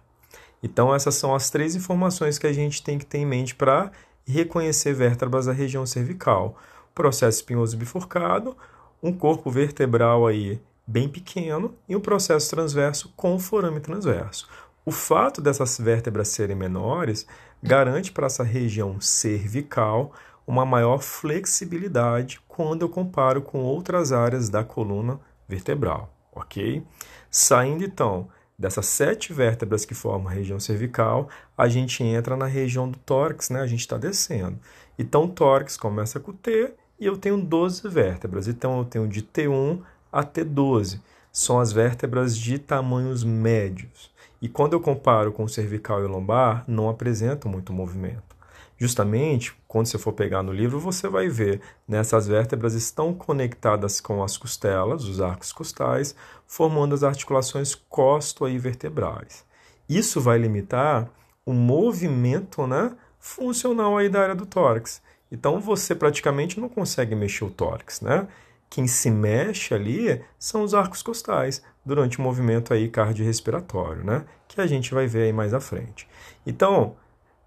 Então, 0.63 0.95
essas 0.95 1.15
são 1.15 1.35
as 1.35 1.51
três 1.51 1.75
informações 1.75 2.39
que 2.39 2.47
a 2.47 2.53
gente 2.53 2.83
tem 2.83 2.99
que 2.99 3.07
ter 3.07 3.19
em 3.19 3.27
mente 3.27 3.55
para 3.55 3.91
reconhecer 4.27 4.93
vértebras 4.93 5.47
da 5.47 5.53
região 5.53 5.87
cervical: 5.87 6.57
processo 6.95 7.39
espinhoso 7.39 7.77
bifurcado, 7.77 8.57
um 9.03 9.13
corpo 9.13 9.51
vertebral 9.51 10.27
aí 10.27 10.61
bem 10.87 11.09
pequeno 11.09 11.75
e 11.89 11.97
um 11.97 12.01
processo 12.01 12.51
transverso 12.51 13.13
com 13.17 13.39
forame 13.39 13.81
transverso. 13.81 14.49
O 14.85 14.91
fato 14.91 15.41
dessas 15.41 15.79
vértebras 15.79 16.29
serem 16.29 16.55
menores 16.55 17.27
garante 17.63 18.13
para 18.13 18.27
essa 18.27 18.45
região 18.45 19.01
cervical 19.01 20.13
uma 20.47 20.65
maior 20.65 20.99
flexibilidade 20.99 22.41
quando 22.47 22.83
eu 22.83 22.89
comparo 22.89 23.43
com 23.43 23.59
outras 23.63 24.13
áreas 24.13 24.49
da 24.49 24.63
coluna 24.63 25.19
vertebral, 25.49 26.15
ok? 26.33 26.85
Saindo 27.31 27.85
então 27.85 28.29
dessas 28.59 28.87
sete 28.87 29.33
vértebras 29.33 29.85
que 29.85 29.95
formam 29.95 30.29
a 30.29 30.35
região 30.35 30.59
cervical, 30.59 31.29
a 31.57 31.69
gente 31.69 32.03
entra 32.03 32.37
na 32.37 32.47
região 32.47 32.89
do 32.89 32.99
tórax, 32.99 33.51
né? 33.51 33.61
A 33.61 33.67
gente 33.67 33.81
está 33.81 33.99
descendo. 33.99 34.59
Então, 34.99 35.25
o 35.25 35.29
tórax 35.29 35.77
começa 35.77 36.19
com 36.19 36.33
T 36.33 36.73
e 36.99 37.05
eu 37.05 37.19
tenho 37.19 37.37
12 37.39 37.87
vértebras. 37.89 38.49
Então, 38.49 38.79
eu 38.79 38.85
tenho 38.85 39.07
de 39.07 39.23
T1 39.23 39.83
a 40.13 40.25
T12. 40.25 41.01
São 41.33 41.59
as 41.61 41.73
vértebras 41.73 42.37
de 42.37 42.59
tamanhos 42.59 43.23
médios. 43.23 44.11
E 44.41 44.49
quando 44.49 44.75
eu 44.75 44.81
comparo 44.81 45.33
com 45.33 45.45
o 45.45 45.49
cervical 45.49 46.01
e 46.01 46.05
o 46.05 46.09
lombar, 46.09 46.65
não 46.67 46.89
apresentam 46.89 47.51
muito 47.51 47.73
movimento. 47.73 48.37
Justamente, 48.79 49.55
quando 49.67 49.87
você 49.87 49.99
for 49.99 50.13
pegar 50.13 50.43
no 50.43 50.53
livro, 50.53 50.79
você 50.79 51.09
vai 51.09 51.29
ver 51.29 51.63
nessas 51.89 52.29
né, 52.29 52.35
vértebras 52.35 52.75
estão 52.75 53.15
conectadas 53.15 54.01
com 54.01 54.23
as 54.23 54.37
costelas, 54.37 55.05
os 55.05 55.21
arcos 55.21 55.51
costais, 55.53 56.15
formando 56.47 56.95
as 56.95 57.03
articulações 57.03 57.75
costo-vertebrais. 57.75 59.45
Isso 59.89 60.21
vai 60.21 60.37
limitar 60.37 61.09
o 61.45 61.55
movimento 61.55 62.67
né, 62.67 62.95
funcional 63.19 63.97
aí 63.97 64.11
da 64.11 64.21
área 64.21 64.35
do 64.35 64.45
tórax. 64.45 65.01
Então 65.33 65.59
você 65.59 65.95
praticamente 65.95 66.61
não 66.61 66.69
consegue 66.69 67.15
mexer 67.15 67.45
o 67.45 67.51
tórax, 67.51 68.01
né? 68.01 68.29
Quem 68.69 68.87
se 68.87 69.11
mexe 69.11 69.75
ali 69.75 70.23
são 70.39 70.63
os 70.63 70.75
arcos 70.75 71.03
costais 71.03 71.63
durante 71.85 72.19
o 72.19 72.23
movimento 72.23 72.75
aí 72.75 72.89
cardiorrespiratório, 72.89 74.05
né? 74.05 74.25
Que 74.49 74.61
a 74.61 74.67
gente 74.67 74.93
vai 74.93 75.07
ver 75.07 75.25
aí 75.25 75.33
mais 75.33 75.55
à 75.55 75.61
frente. 75.61 76.09
Então, 76.47 76.97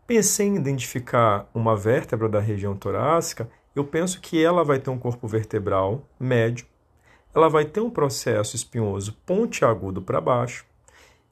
pensei 0.08 0.48
em 0.48 0.56
identificar 0.56 1.50
uma 1.54 1.76
vértebra 1.76 2.28
da 2.28 2.40
região 2.40 2.76
torácica, 2.76 3.50
eu 3.76 3.84
penso 3.84 4.20
que 4.20 4.44
ela 4.44 4.64
vai 4.64 4.80
ter 4.80 4.90
um 4.90 4.98
corpo 4.98 5.28
vertebral 5.28 6.04
médio, 6.20 6.66
ela 7.34 7.48
vai 7.48 7.66
ter 7.66 7.80
um 7.80 7.90
processo 7.90 8.56
espinhoso 8.56 9.14
pontiagudo 9.26 10.02
para 10.02 10.20
baixo, 10.20 10.66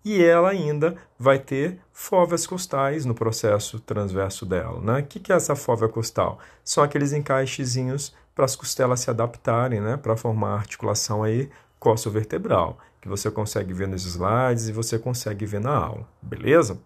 e 0.06 0.24
ela 0.24 0.52
ainda 0.52 0.96
vai 1.20 1.38
ter 1.38 1.80
fóveas 1.92 2.48
costais 2.48 3.04
no 3.04 3.14
processo 3.14 3.80
transverso 3.80 4.46
dela. 4.46 4.80
Né? 4.80 5.00
O 5.02 5.06
que 5.06 5.32
é 5.32 5.36
essa 5.36 5.56
fóvea 5.56 5.90
costal? 5.90 6.40
São 6.64 6.84
aqueles 6.84 7.12
encaixezinhos 7.12 8.16
para 8.38 8.46
as 8.46 8.56
costelas 8.56 9.00
se 9.00 9.10
adaptarem, 9.10 9.82
né? 9.82 9.98
para 9.98 10.16
formar 10.16 10.52
a 10.52 10.58
articulação 10.58 11.24
aí 11.24 11.50
costo-vertebral, 11.80 12.78
que 13.02 13.08
você 13.08 13.32
consegue 13.32 13.74
ver 13.74 13.88
nos 13.88 14.06
slides 14.06 14.68
e 14.68 14.72
você 14.72 15.00
consegue 15.00 15.44
ver 15.44 15.60
na 15.60 15.76
aula, 15.76 16.08
beleza? 16.22 16.80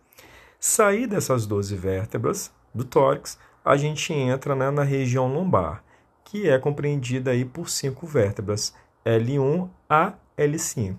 Sair 0.58 1.08
dessas 1.08 1.46
12 1.46 1.76
vértebras 1.76 2.54
do 2.74 2.86
tórax, 2.86 3.38
a 3.66 3.76
gente 3.76 4.14
entra 4.14 4.56
né, 4.56 4.72
na 4.72 4.84
região 4.84 5.28
lombar, 5.28 5.84
que 6.24 6.48
é 6.48 6.58
compreendida 6.58 7.32
aí 7.32 7.44
por 7.44 7.70
cinco 7.70 8.08
vértebras, 8.08 8.74
L1 9.06 9.70
a 9.90 10.14
L5. 10.38 10.96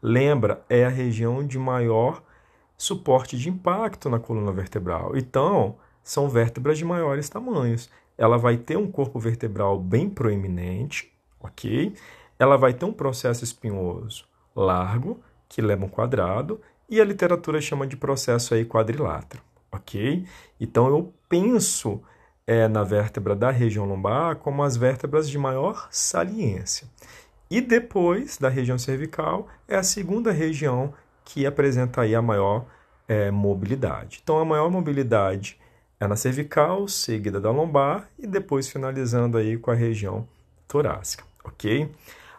Lembra, 0.00 0.64
é 0.70 0.86
a 0.86 0.88
região 0.88 1.46
de 1.46 1.58
maior 1.58 2.22
suporte 2.74 3.36
de 3.36 3.50
impacto 3.50 4.08
na 4.08 4.18
coluna 4.18 4.50
vertebral. 4.50 5.14
Então, 5.14 5.76
são 6.02 6.26
vértebras 6.26 6.78
de 6.78 6.86
maiores 6.86 7.28
tamanhos. 7.28 7.90
Ela 8.20 8.36
vai 8.36 8.58
ter 8.58 8.76
um 8.76 8.86
corpo 8.90 9.18
vertebral 9.18 9.80
bem 9.80 10.10
proeminente, 10.10 11.10
ok? 11.40 11.94
Ela 12.38 12.58
vai 12.58 12.74
ter 12.74 12.84
um 12.84 12.92
processo 12.92 13.42
espinhoso 13.42 14.26
largo, 14.54 15.18
que 15.48 15.62
leva 15.62 15.86
um 15.86 15.88
quadrado, 15.88 16.60
e 16.86 17.00
a 17.00 17.04
literatura 17.04 17.62
chama 17.62 17.86
de 17.86 17.96
processo 17.96 18.52
aí 18.52 18.66
quadrilátero, 18.66 19.42
ok? 19.72 20.26
Então, 20.60 20.86
eu 20.88 21.14
penso 21.30 22.02
é, 22.46 22.68
na 22.68 22.84
vértebra 22.84 23.34
da 23.34 23.50
região 23.50 23.86
lombar 23.86 24.36
como 24.36 24.62
as 24.62 24.76
vértebras 24.76 25.30
de 25.30 25.38
maior 25.38 25.88
saliência. 25.90 26.86
E 27.50 27.60
depois 27.60 28.36
da 28.36 28.50
região 28.50 28.78
cervical 28.78 29.48
é 29.66 29.76
a 29.76 29.82
segunda 29.82 30.30
região 30.30 30.92
que 31.24 31.46
apresenta 31.46 32.02
aí 32.02 32.14
a 32.14 32.20
maior 32.20 32.66
é, 33.08 33.30
mobilidade. 33.30 34.20
Então, 34.22 34.38
a 34.38 34.44
maior 34.44 34.70
mobilidade 34.70 35.58
é 36.00 36.06
na 36.08 36.16
cervical, 36.16 36.88
seguida 36.88 37.38
da 37.38 37.50
lombar 37.50 38.08
e 38.18 38.26
depois 38.26 38.68
finalizando 38.68 39.36
aí 39.36 39.58
com 39.58 39.70
a 39.70 39.74
região 39.74 40.26
torácica, 40.66 41.22
ok? 41.44 41.92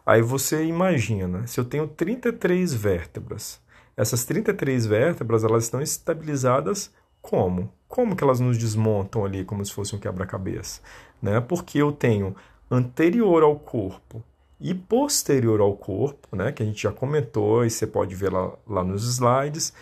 Aí 0.03 0.21
você 0.23 0.65
imagina, 0.65 1.45
se 1.45 1.59
eu 1.59 1.63
tenho 1.63 1.87
33 1.87 2.73
vértebras, 2.73 3.61
essas 3.95 4.25
33 4.25 4.87
vértebras 4.87 5.43
elas 5.43 5.65
estão 5.65 5.79
estabilizadas 5.79 6.91
como? 7.21 7.71
Como 7.87 8.15
que 8.15 8.23
elas 8.23 8.39
nos 8.39 8.57
desmontam 8.57 9.23
ali 9.23 9.45
como 9.45 9.63
se 9.63 9.71
fosse 9.71 9.95
um 9.95 9.99
quebra-cabeça? 9.99 10.81
Né? 11.21 11.39
Porque 11.39 11.77
eu 11.77 11.91
tenho 11.91 12.35
anterior 12.69 13.43
ao 13.43 13.59
corpo 13.59 14.23
e 14.59 14.73
posterior 14.73 15.59
ao 15.59 15.75
corpo, 15.75 16.35
né, 16.35 16.51
que 16.51 16.61
a 16.61 16.65
gente 16.65 16.83
já 16.83 16.91
comentou 16.91 17.65
e 17.65 17.69
você 17.69 17.87
pode 17.87 18.13
ver 18.13 18.31
lá, 18.31 18.53
lá 18.67 18.83
nos 18.83 19.03
slides, 19.03 19.73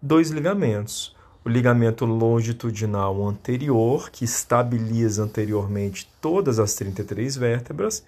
dois 0.00 0.30
ligamentos. 0.30 1.15
O 1.46 1.48
ligamento 1.48 2.04
longitudinal 2.04 3.24
anterior, 3.24 4.10
que 4.10 4.24
estabiliza 4.24 5.22
anteriormente 5.22 6.10
todas 6.20 6.58
as 6.58 6.74
33 6.74 7.36
vértebras, 7.36 8.04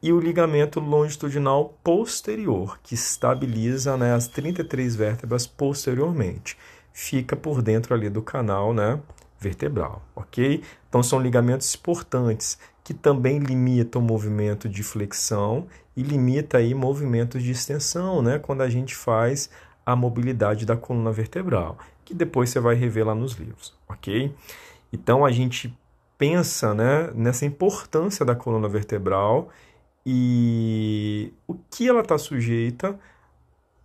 e 0.00 0.12
o 0.12 0.20
ligamento 0.20 0.78
longitudinal 0.78 1.76
posterior, 1.82 2.78
que 2.84 2.94
estabiliza 2.94 3.96
né, 3.96 4.14
as 4.14 4.28
33 4.28 4.94
vértebras 4.94 5.48
posteriormente. 5.48 6.56
Fica 6.92 7.34
por 7.34 7.60
dentro 7.60 7.92
ali 7.92 8.08
do 8.08 8.22
canal 8.22 8.72
né, 8.72 9.00
vertebral, 9.40 10.00
ok? 10.14 10.62
Então 10.88 11.02
são 11.02 11.18
ligamentos 11.18 11.74
importantes 11.74 12.56
que 12.84 12.94
também 12.94 13.40
limita 13.40 13.98
o 13.98 14.02
movimento 14.02 14.68
de 14.68 14.84
flexão 14.84 15.66
e 15.96 16.04
limita 16.04 16.58
aí 16.58 16.72
movimentos 16.72 17.42
de 17.42 17.50
extensão, 17.50 18.22
né, 18.22 18.38
quando 18.38 18.60
a 18.60 18.70
gente 18.70 18.94
faz 18.94 19.50
a 19.86 19.94
mobilidade 19.94 20.66
da 20.66 20.76
coluna 20.76 21.12
vertebral, 21.12 21.78
que 22.04 22.12
depois 22.12 22.50
você 22.50 22.58
vai 22.58 22.74
rever 22.74 23.06
lá 23.06 23.14
nos 23.14 23.34
livros, 23.34 23.72
ok? 23.88 24.34
Então 24.92 25.24
a 25.24 25.30
gente 25.30 25.72
pensa, 26.18 26.74
né, 26.74 27.10
nessa 27.14 27.46
importância 27.46 28.24
da 28.24 28.34
coluna 28.34 28.68
vertebral 28.68 29.48
e 30.04 31.32
o 31.46 31.54
que 31.54 31.88
ela 31.88 32.00
está 32.00 32.18
sujeita 32.18 32.98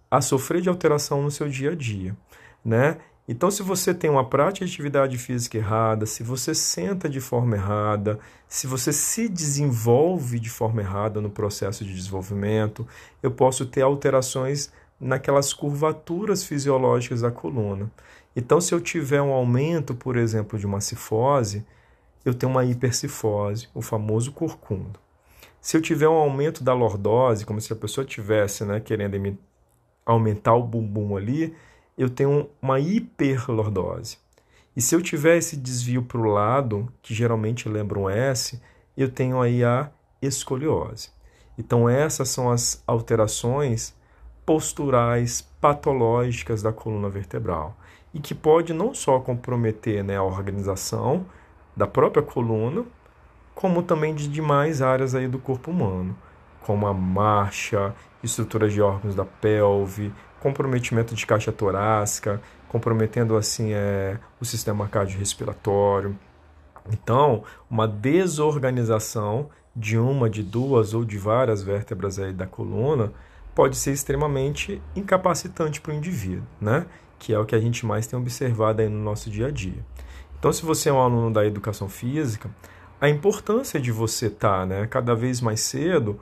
a 0.10 0.22
sofrer 0.22 0.62
de 0.62 0.70
alteração 0.70 1.22
no 1.22 1.30
seu 1.30 1.48
dia 1.48 1.72
a 1.72 1.76
dia, 1.76 2.18
né? 2.66 2.98
Então, 3.28 3.50
se 3.50 3.64
você 3.64 3.94
tem 3.94 4.10
uma 4.10 4.28
prática 4.28 4.66
de 4.66 4.72
atividade 4.74 5.18
física 5.18 5.58
errada, 5.58 6.06
se 6.06 6.22
você 6.22 6.54
senta 6.54 7.08
de 7.08 7.22
forma 7.22 7.56
errada, 7.56 8.20
se 8.46 8.68
você 8.68 8.92
se 8.92 9.30
desenvolve 9.30 10.38
de 10.38 10.50
forma 10.50 10.82
errada 10.82 11.22
no 11.22 11.30
processo 11.30 11.86
de 11.86 11.94
desenvolvimento, 11.94 12.86
eu 13.24 13.32
posso 13.32 13.66
ter 13.66 13.84
alterações 13.84 14.70
naquelas 15.02 15.54
curvaturas 15.54 16.44
fisiológicas 16.44 17.22
da 17.22 17.32
coluna. 17.32 17.92
Então, 18.36 18.62
se 18.62 18.74
eu 18.74 18.80
tiver 18.80 19.22
um 19.22 19.32
aumento, 19.32 19.96
por 19.96 20.16
exemplo, 20.16 20.58
de 20.58 20.66
uma 20.66 20.80
cifose, 20.80 21.66
eu 22.24 22.34
tenho 22.34 22.52
uma 22.52 22.64
hipercifose, 22.64 23.68
o 23.74 23.82
famoso 23.82 24.32
corcundo. 24.32 25.00
Se 25.60 25.76
eu 25.76 25.82
tiver 25.82 26.08
um 26.08 26.14
aumento 26.14 26.64
da 26.64 26.74
lordose, 26.74 27.46
como 27.46 27.60
se 27.60 27.74
a 27.74 27.76
pessoa 27.76 28.06
tivesse 28.06 28.64
né, 28.64 28.80
querendo 28.80 29.38
aumentar 30.06 30.56
o 30.56 30.64
bumbum 30.64 31.18
ali, 31.18 31.56
eu 31.98 32.10
tenho 32.10 32.50
uma 32.62 32.80
hiperlordose. 32.80 34.18
E 34.76 34.82
se 34.82 34.96
eu 34.96 35.02
tiver 35.02 35.38
esse 35.38 35.58
desvio 35.58 36.04
para 36.04 36.18
o 36.18 36.26
lado, 36.26 36.92
que 37.02 37.14
geralmente 37.14 37.68
lembra 37.68 38.00
um 38.00 38.10
S, 38.10 38.62
eu 38.96 39.10
tenho 39.10 39.42
aí 39.42 39.64
a 39.64 39.92
escoliose. 40.22 41.10
Então 41.58 41.90
essas 41.90 42.30
são 42.30 42.50
as 42.50 42.82
alterações 42.88 43.94
posturais 44.46 45.42
patológicas 45.60 46.62
da 46.62 46.74
coluna 46.74 47.10
vertebral 47.10 47.76
e 48.14 48.20
que 48.20 48.36
pode 48.36 48.74
não 48.74 48.94
só 48.94 49.20
comprometer 49.20 50.04
né, 50.04 50.18
a 50.18 50.24
organização 50.24 51.26
da 51.76 51.88
própria 51.88 52.22
coluna, 52.22 52.84
como 53.56 53.84
também 53.84 54.14
de 54.14 54.28
demais 54.28 54.82
áreas 54.82 55.16
aí 55.16 55.28
do 55.28 55.40
corpo 55.40 55.72
humano, 55.72 56.16
como 56.62 56.88
a 56.88 56.94
marcha, 56.94 57.94
estruturas 58.24 58.74
de 58.74 58.82
órgãos 58.82 59.16
da 59.16 59.26
pelve, 59.26 60.14
comprometimento 60.40 61.16
de 61.16 61.26
caixa 61.26 61.52
torácica, 61.52 62.42
comprometendo 62.68 63.38
assim 63.38 63.74
é, 63.74 64.18
o 64.40 64.46
sistema 64.46 64.88
cardiorrespiratório. 64.88 66.18
Então, 66.92 67.44
uma 67.70 67.88
desorganização 67.88 69.50
de 69.76 69.98
uma, 69.98 70.30
de 70.30 70.44
duas 70.44 70.94
ou 70.94 71.06
de 71.06 71.18
várias 71.18 71.62
vértebras 71.62 72.20
aí 72.20 72.34
da 72.34 72.46
coluna 72.46 73.14
pode 73.54 73.78
ser 73.78 73.92
extremamente 73.92 74.82
incapacitante 74.96 75.82
para 75.82 75.92
o 75.92 75.96
indivíduo, 75.96 76.46
né? 76.60 76.86
Que 77.20 77.34
é 77.34 77.40
o 77.40 77.46
que 77.46 77.56
a 77.56 77.60
gente 77.60 77.86
mais 77.86 78.08
tem 78.08 78.18
observado 78.18 78.82
aí 78.82 78.90
no 78.90 79.04
nosso 79.04 79.30
dia 79.30 79.48
a 79.48 79.52
dia. 79.52 79.86
Então, 80.40 80.52
se 80.52 80.66
você 80.66 80.90
é 80.90 80.94
um 80.94 81.00
aluno 81.00 81.32
da 81.32 81.46
educação 81.46 81.88
física, 81.88 82.50
a 83.00 83.10
importância 83.10 83.80
de 83.80 83.92
você 83.92 84.28
estar, 84.28 84.62
tá, 84.62 84.66
né, 84.66 84.88
cada 84.88 85.16
vez 85.16 85.42
mais 85.42 85.62
cedo 85.62 86.20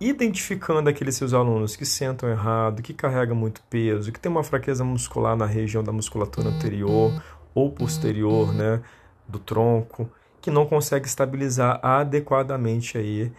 identificando 0.00 0.90
aqueles 0.90 1.14
seus 1.14 1.32
alunos 1.32 1.76
que 1.76 1.86
sentam 1.86 2.28
errado, 2.28 2.82
que 2.82 2.92
carregam 2.92 3.36
muito 3.36 3.62
peso, 3.70 4.10
que 4.10 4.18
tem 4.18 4.30
uma 4.30 4.42
fraqueza 4.42 4.82
muscular 4.82 5.36
na 5.36 5.46
região 5.46 5.82
da 5.82 5.92
musculatura 5.92 6.48
anterior 6.48 7.22
ou 7.54 7.70
posterior, 7.70 8.52
né, 8.52 8.82
do 9.28 9.38
tronco, 9.38 10.10
que 10.40 10.50
não 10.50 10.66
consegue 10.66 11.06
estabilizar 11.06 11.78
adequadamente 11.82 12.98
aí 12.98 13.30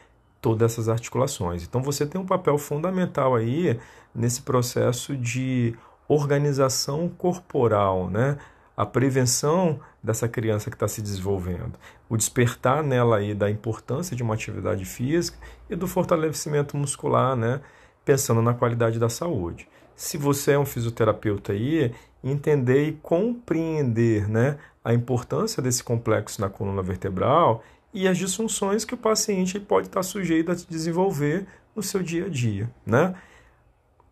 todas 0.44 0.74
essas 0.74 0.90
articulações. 0.90 1.64
Então 1.64 1.82
você 1.82 2.06
tem 2.06 2.20
um 2.20 2.26
papel 2.26 2.58
fundamental 2.58 3.34
aí 3.34 3.80
nesse 4.14 4.42
processo 4.42 5.16
de 5.16 5.74
organização 6.06 7.08
corporal, 7.08 8.10
né? 8.10 8.38
A 8.76 8.86
prevenção 8.86 9.80
dessa 10.04 10.28
criança 10.28 10.70
que 10.70 10.76
está 10.76 10.88
se 10.88 11.02
desenvolvendo, 11.02 11.74
o 12.10 12.18
despertar 12.18 12.84
nela 12.84 13.18
aí 13.18 13.34
da 13.34 13.50
importância 13.50 14.18
de 14.18 14.22
uma 14.22 14.34
atividade 14.34 14.84
física 14.84 15.38
e 15.70 15.76
do 15.78 15.88
fortalecimento 15.88 16.76
muscular, 16.76 17.38
né? 17.38 17.62
Pensando 18.04 18.42
na 18.42 18.54
qualidade 18.54 19.00
da 19.00 19.08
saúde. 19.08 19.66
Se 19.96 20.18
você 20.18 20.52
é 20.52 20.60
um 20.60 20.66
fisioterapeuta 20.66 21.54
aí, 21.54 21.94
entender 22.22 22.86
e 22.86 22.94
compreender, 22.94 24.28
né, 24.28 24.58
a 24.84 24.94
importância 24.94 25.62
desse 25.64 25.84
complexo 25.84 26.42
na 26.42 26.50
coluna 26.50 26.82
vertebral 26.82 27.64
e 27.94 28.08
as 28.08 28.18
disfunções 28.18 28.84
que 28.84 28.96
o 28.96 28.98
paciente 28.98 29.60
pode 29.60 29.88
estar 29.88 30.02
sujeito 30.02 30.52
a 30.52 30.56
desenvolver 30.56 31.46
no 31.76 31.84
seu 31.84 32.02
dia 32.02 32.26
a 32.26 32.30
dia, 32.30 32.70
né? 32.86 33.14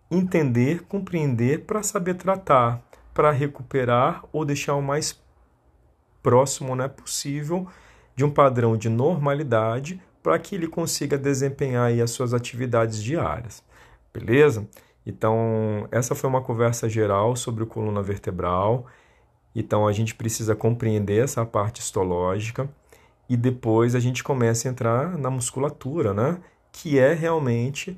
Entender, 0.09 0.83
compreender 0.83 1.65
para 1.65 1.81
saber 1.81 2.15
tratar, 2.15 2.81
para 3.13 3.31
recuperar 3.31 4.23
ou 4.31 4.45
deixar 4.45 4.75
o 4.75 4.81
mais 4.81 5.19
próximo 6.21 6.75
né, 6.75 6.87
possível 6.87 7.67
de 8.15 8.23
um 8.23 8.29
padrão 8.29 8.77
de 8.77 8.89
normalidade 8.89 10.01
para 10.21 10.37
que 10.37 10.53
ele 10.53 10.67
consiga 10.67 11.17
desempenhar 11.17 11.87
aí 11.87 12.01
as 12.01 12.11
suas 12.11 12.33
atividades 12.33 13.01
diárias. 13.01 13.63
Beleza? 14.13 14.67
Então, 15.05 15.87
essa 15.91 16.13
foi 16.13 16.29
uma 16.29 16.41
conversa 16.41 16.87
geral 16.87 17.35
sobre 17.35 17.63
o 17.63 17.67
coluna 17.67 18.03
vertebral. 18.03 18.85
Então, 19.55 19.87
a 19.87 19.91
gente 19.91 20.13
precisa 20.13 20.55
compreender 20.55 21.23
essa 21.23 21.43
parte 21.45 21.81
histológica 21.81 22.69
e 23.31 23.37
depois 23.37 23.95
a 23.95 23.99
gente 24.01 24.25
começa 24.25 24.67
a 24.67 24.71
entrar 24.71 25.17
na 25.17 25.29
musculatura, 25.29 26.13
né? 26.13 26.37
Que 26.69 26.99
é 26.99 27.13
realmente 27.13 27.97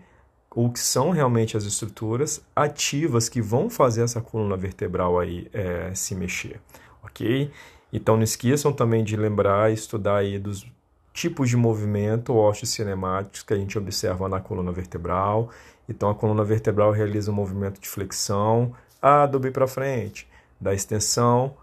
ou 0.51 0.69
que 0.69 0.79
são 0.79 1.09
realmente 1.09 1.57
as 1.57 1.63
estruturas 1.63 2.45
ativas 2.55 3.27
que 3.27 3.41
vão 3.41 3.67
fazer 3.67 4.03
essa 4.03 4.21
coluna 4.21 4.55
vertebral 4.55 5.19
aí 5.19 5.49
é, 5.51 5.91
se 5.95 6.13
mexer, 6.13 6.61
ok? 7.03 7.49
Então 7.91 8.15
não 8.15 8.21
esqueçam 8.21 8.71
também 8.71 9.03
de 9.03 9.17
lembrar 9.17 9.71
e 9.71 9.73
estudar 9.73 10.17
aí 10.17 10.37
dos 10.37 10.71
tipos 11.11 11.49
de 11.49 11.57
movimento 11.57 12.35
ósseos 12.35 12.69
cinemáticos 12.69 13.41
que 13.41 13.55
a 13.55 13.57
gente 13.57 13.75
observa 13.75 14.29
na 14.29 14.39
coluna 14.39 14.71
vertebral. 14.71 15.49
Então 15.89 16.11
a 16.11 16.13
coluna 16.13 16.43
vertebral 16.43 16.91
realiza 16.91 17.31
um 17.31 17.35
movimento 17.35 17.81
de 17.81 17.89
flexão, 17.89 18.75
A 19.01 19.25
do 19.25 19.39
para 19.51 19.65
frente, 19.65 20.27
da 20.61 20.75
extensão 20.75 21.55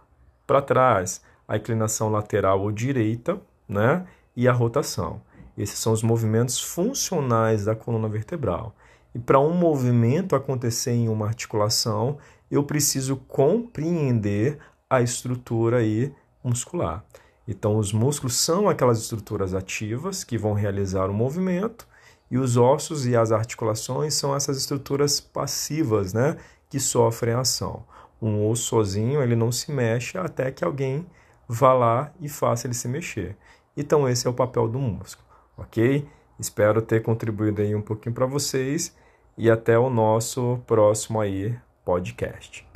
para 0.45 0.61
trás, 0.61 1.23
a 1.47 1.57
inclinação 1.57 2.11
lateral 2.11 2.63
ou 2.63 2.73
direita 2.73 3.41
né? 3.71 4.07
e 4.37 4.49
a 4.49 4.53
rotação. 4.53 5.21
Esses 5.57 5.79
são 5.79 5.93
os 5.93 6.03
movimentos 6.03 6.61
funcionais 6.61 7.65
da 7.65 7.75
coluna 7.75 8.09
vertebral. 8.09 8.75
E 9.15 9.19
para 9.19 9.41
um 9.41 9.53
movimento 9.53 10.37
acontecer 10.37 10.93
em 10.93 11.09
uma 11.09 11.27
articulação, 11.27 12.19
eu 12.51 12.63
preciso 12.63 13.17
compreender 13.17 14.59
a 14.89 15.03
estrutura 15.03 15.79
aí 15.79 16.13
muscular. 16.43 17.05
Então, 17.47 17.77
os 17.77 17.93
músculos 17.93 18.37
são 18.37 18.69
aquelas 18.69 18.99
estruturas 18.99 19.55
ativas 19.55 20.23
que 20.25 20.39
vão 20.39 20.53
realizar 20.53 21.11
o 21.11 21.15
movimento, 21.15 21.87
e 22.31 22.39
os 22.39 22.57
ossos 22.57 23.07
e 23.07 23.17
as 23.17 23.33
articulações 23.33 24.15
são 24.15 24.35
essas 24.35 24.57
estruturas 24.57 25.21
passivas, 25.21 26.13
né, 26.13 26.37
que 26.69 26.79
sofrem 26.79 27.35
ação. 27.35 27.85
Um 28.23 28.49
osso 28.49 28.65
sozinho, 28.65 29.21
ele 29.21 29.35
não 29.35 29.51
se 29.51 29.73
mexe 29.73 30.17
até 30.17 30.53
que 30.53 30.65
alguém 30.65 31.05
vá 31.49 31.73
lá 31.73 32.13
e 32.21 32.29
faça 32.29 32.69
ele 32.69 32.75
se 32.75 32.87
mexer. 32.87 33.37
Então 33.81 34.07
esse 34.07 34.27
é 34.27 34.31
o 34.31 34.35
papel 34.35 34.69
do 34.69 34.79
músculo, 34.79 35.27
ok? 35.57 36.07
Espero 36.38 36.83
ter 36.83 37.03
contribuído 37.03 37.62
aí 37.62 37.75
um 37.75 37.81
pouquinho 37.81 38.14
para 38.14 38.27
vocês 38.27 38.95
e 39.38 39.51
até 39.51 39.79
o 39.79 39.88
nosso 39.88 40.61
próximo 40.66 41.19
aí 41.19 41.59
podcast. 41.83 42.69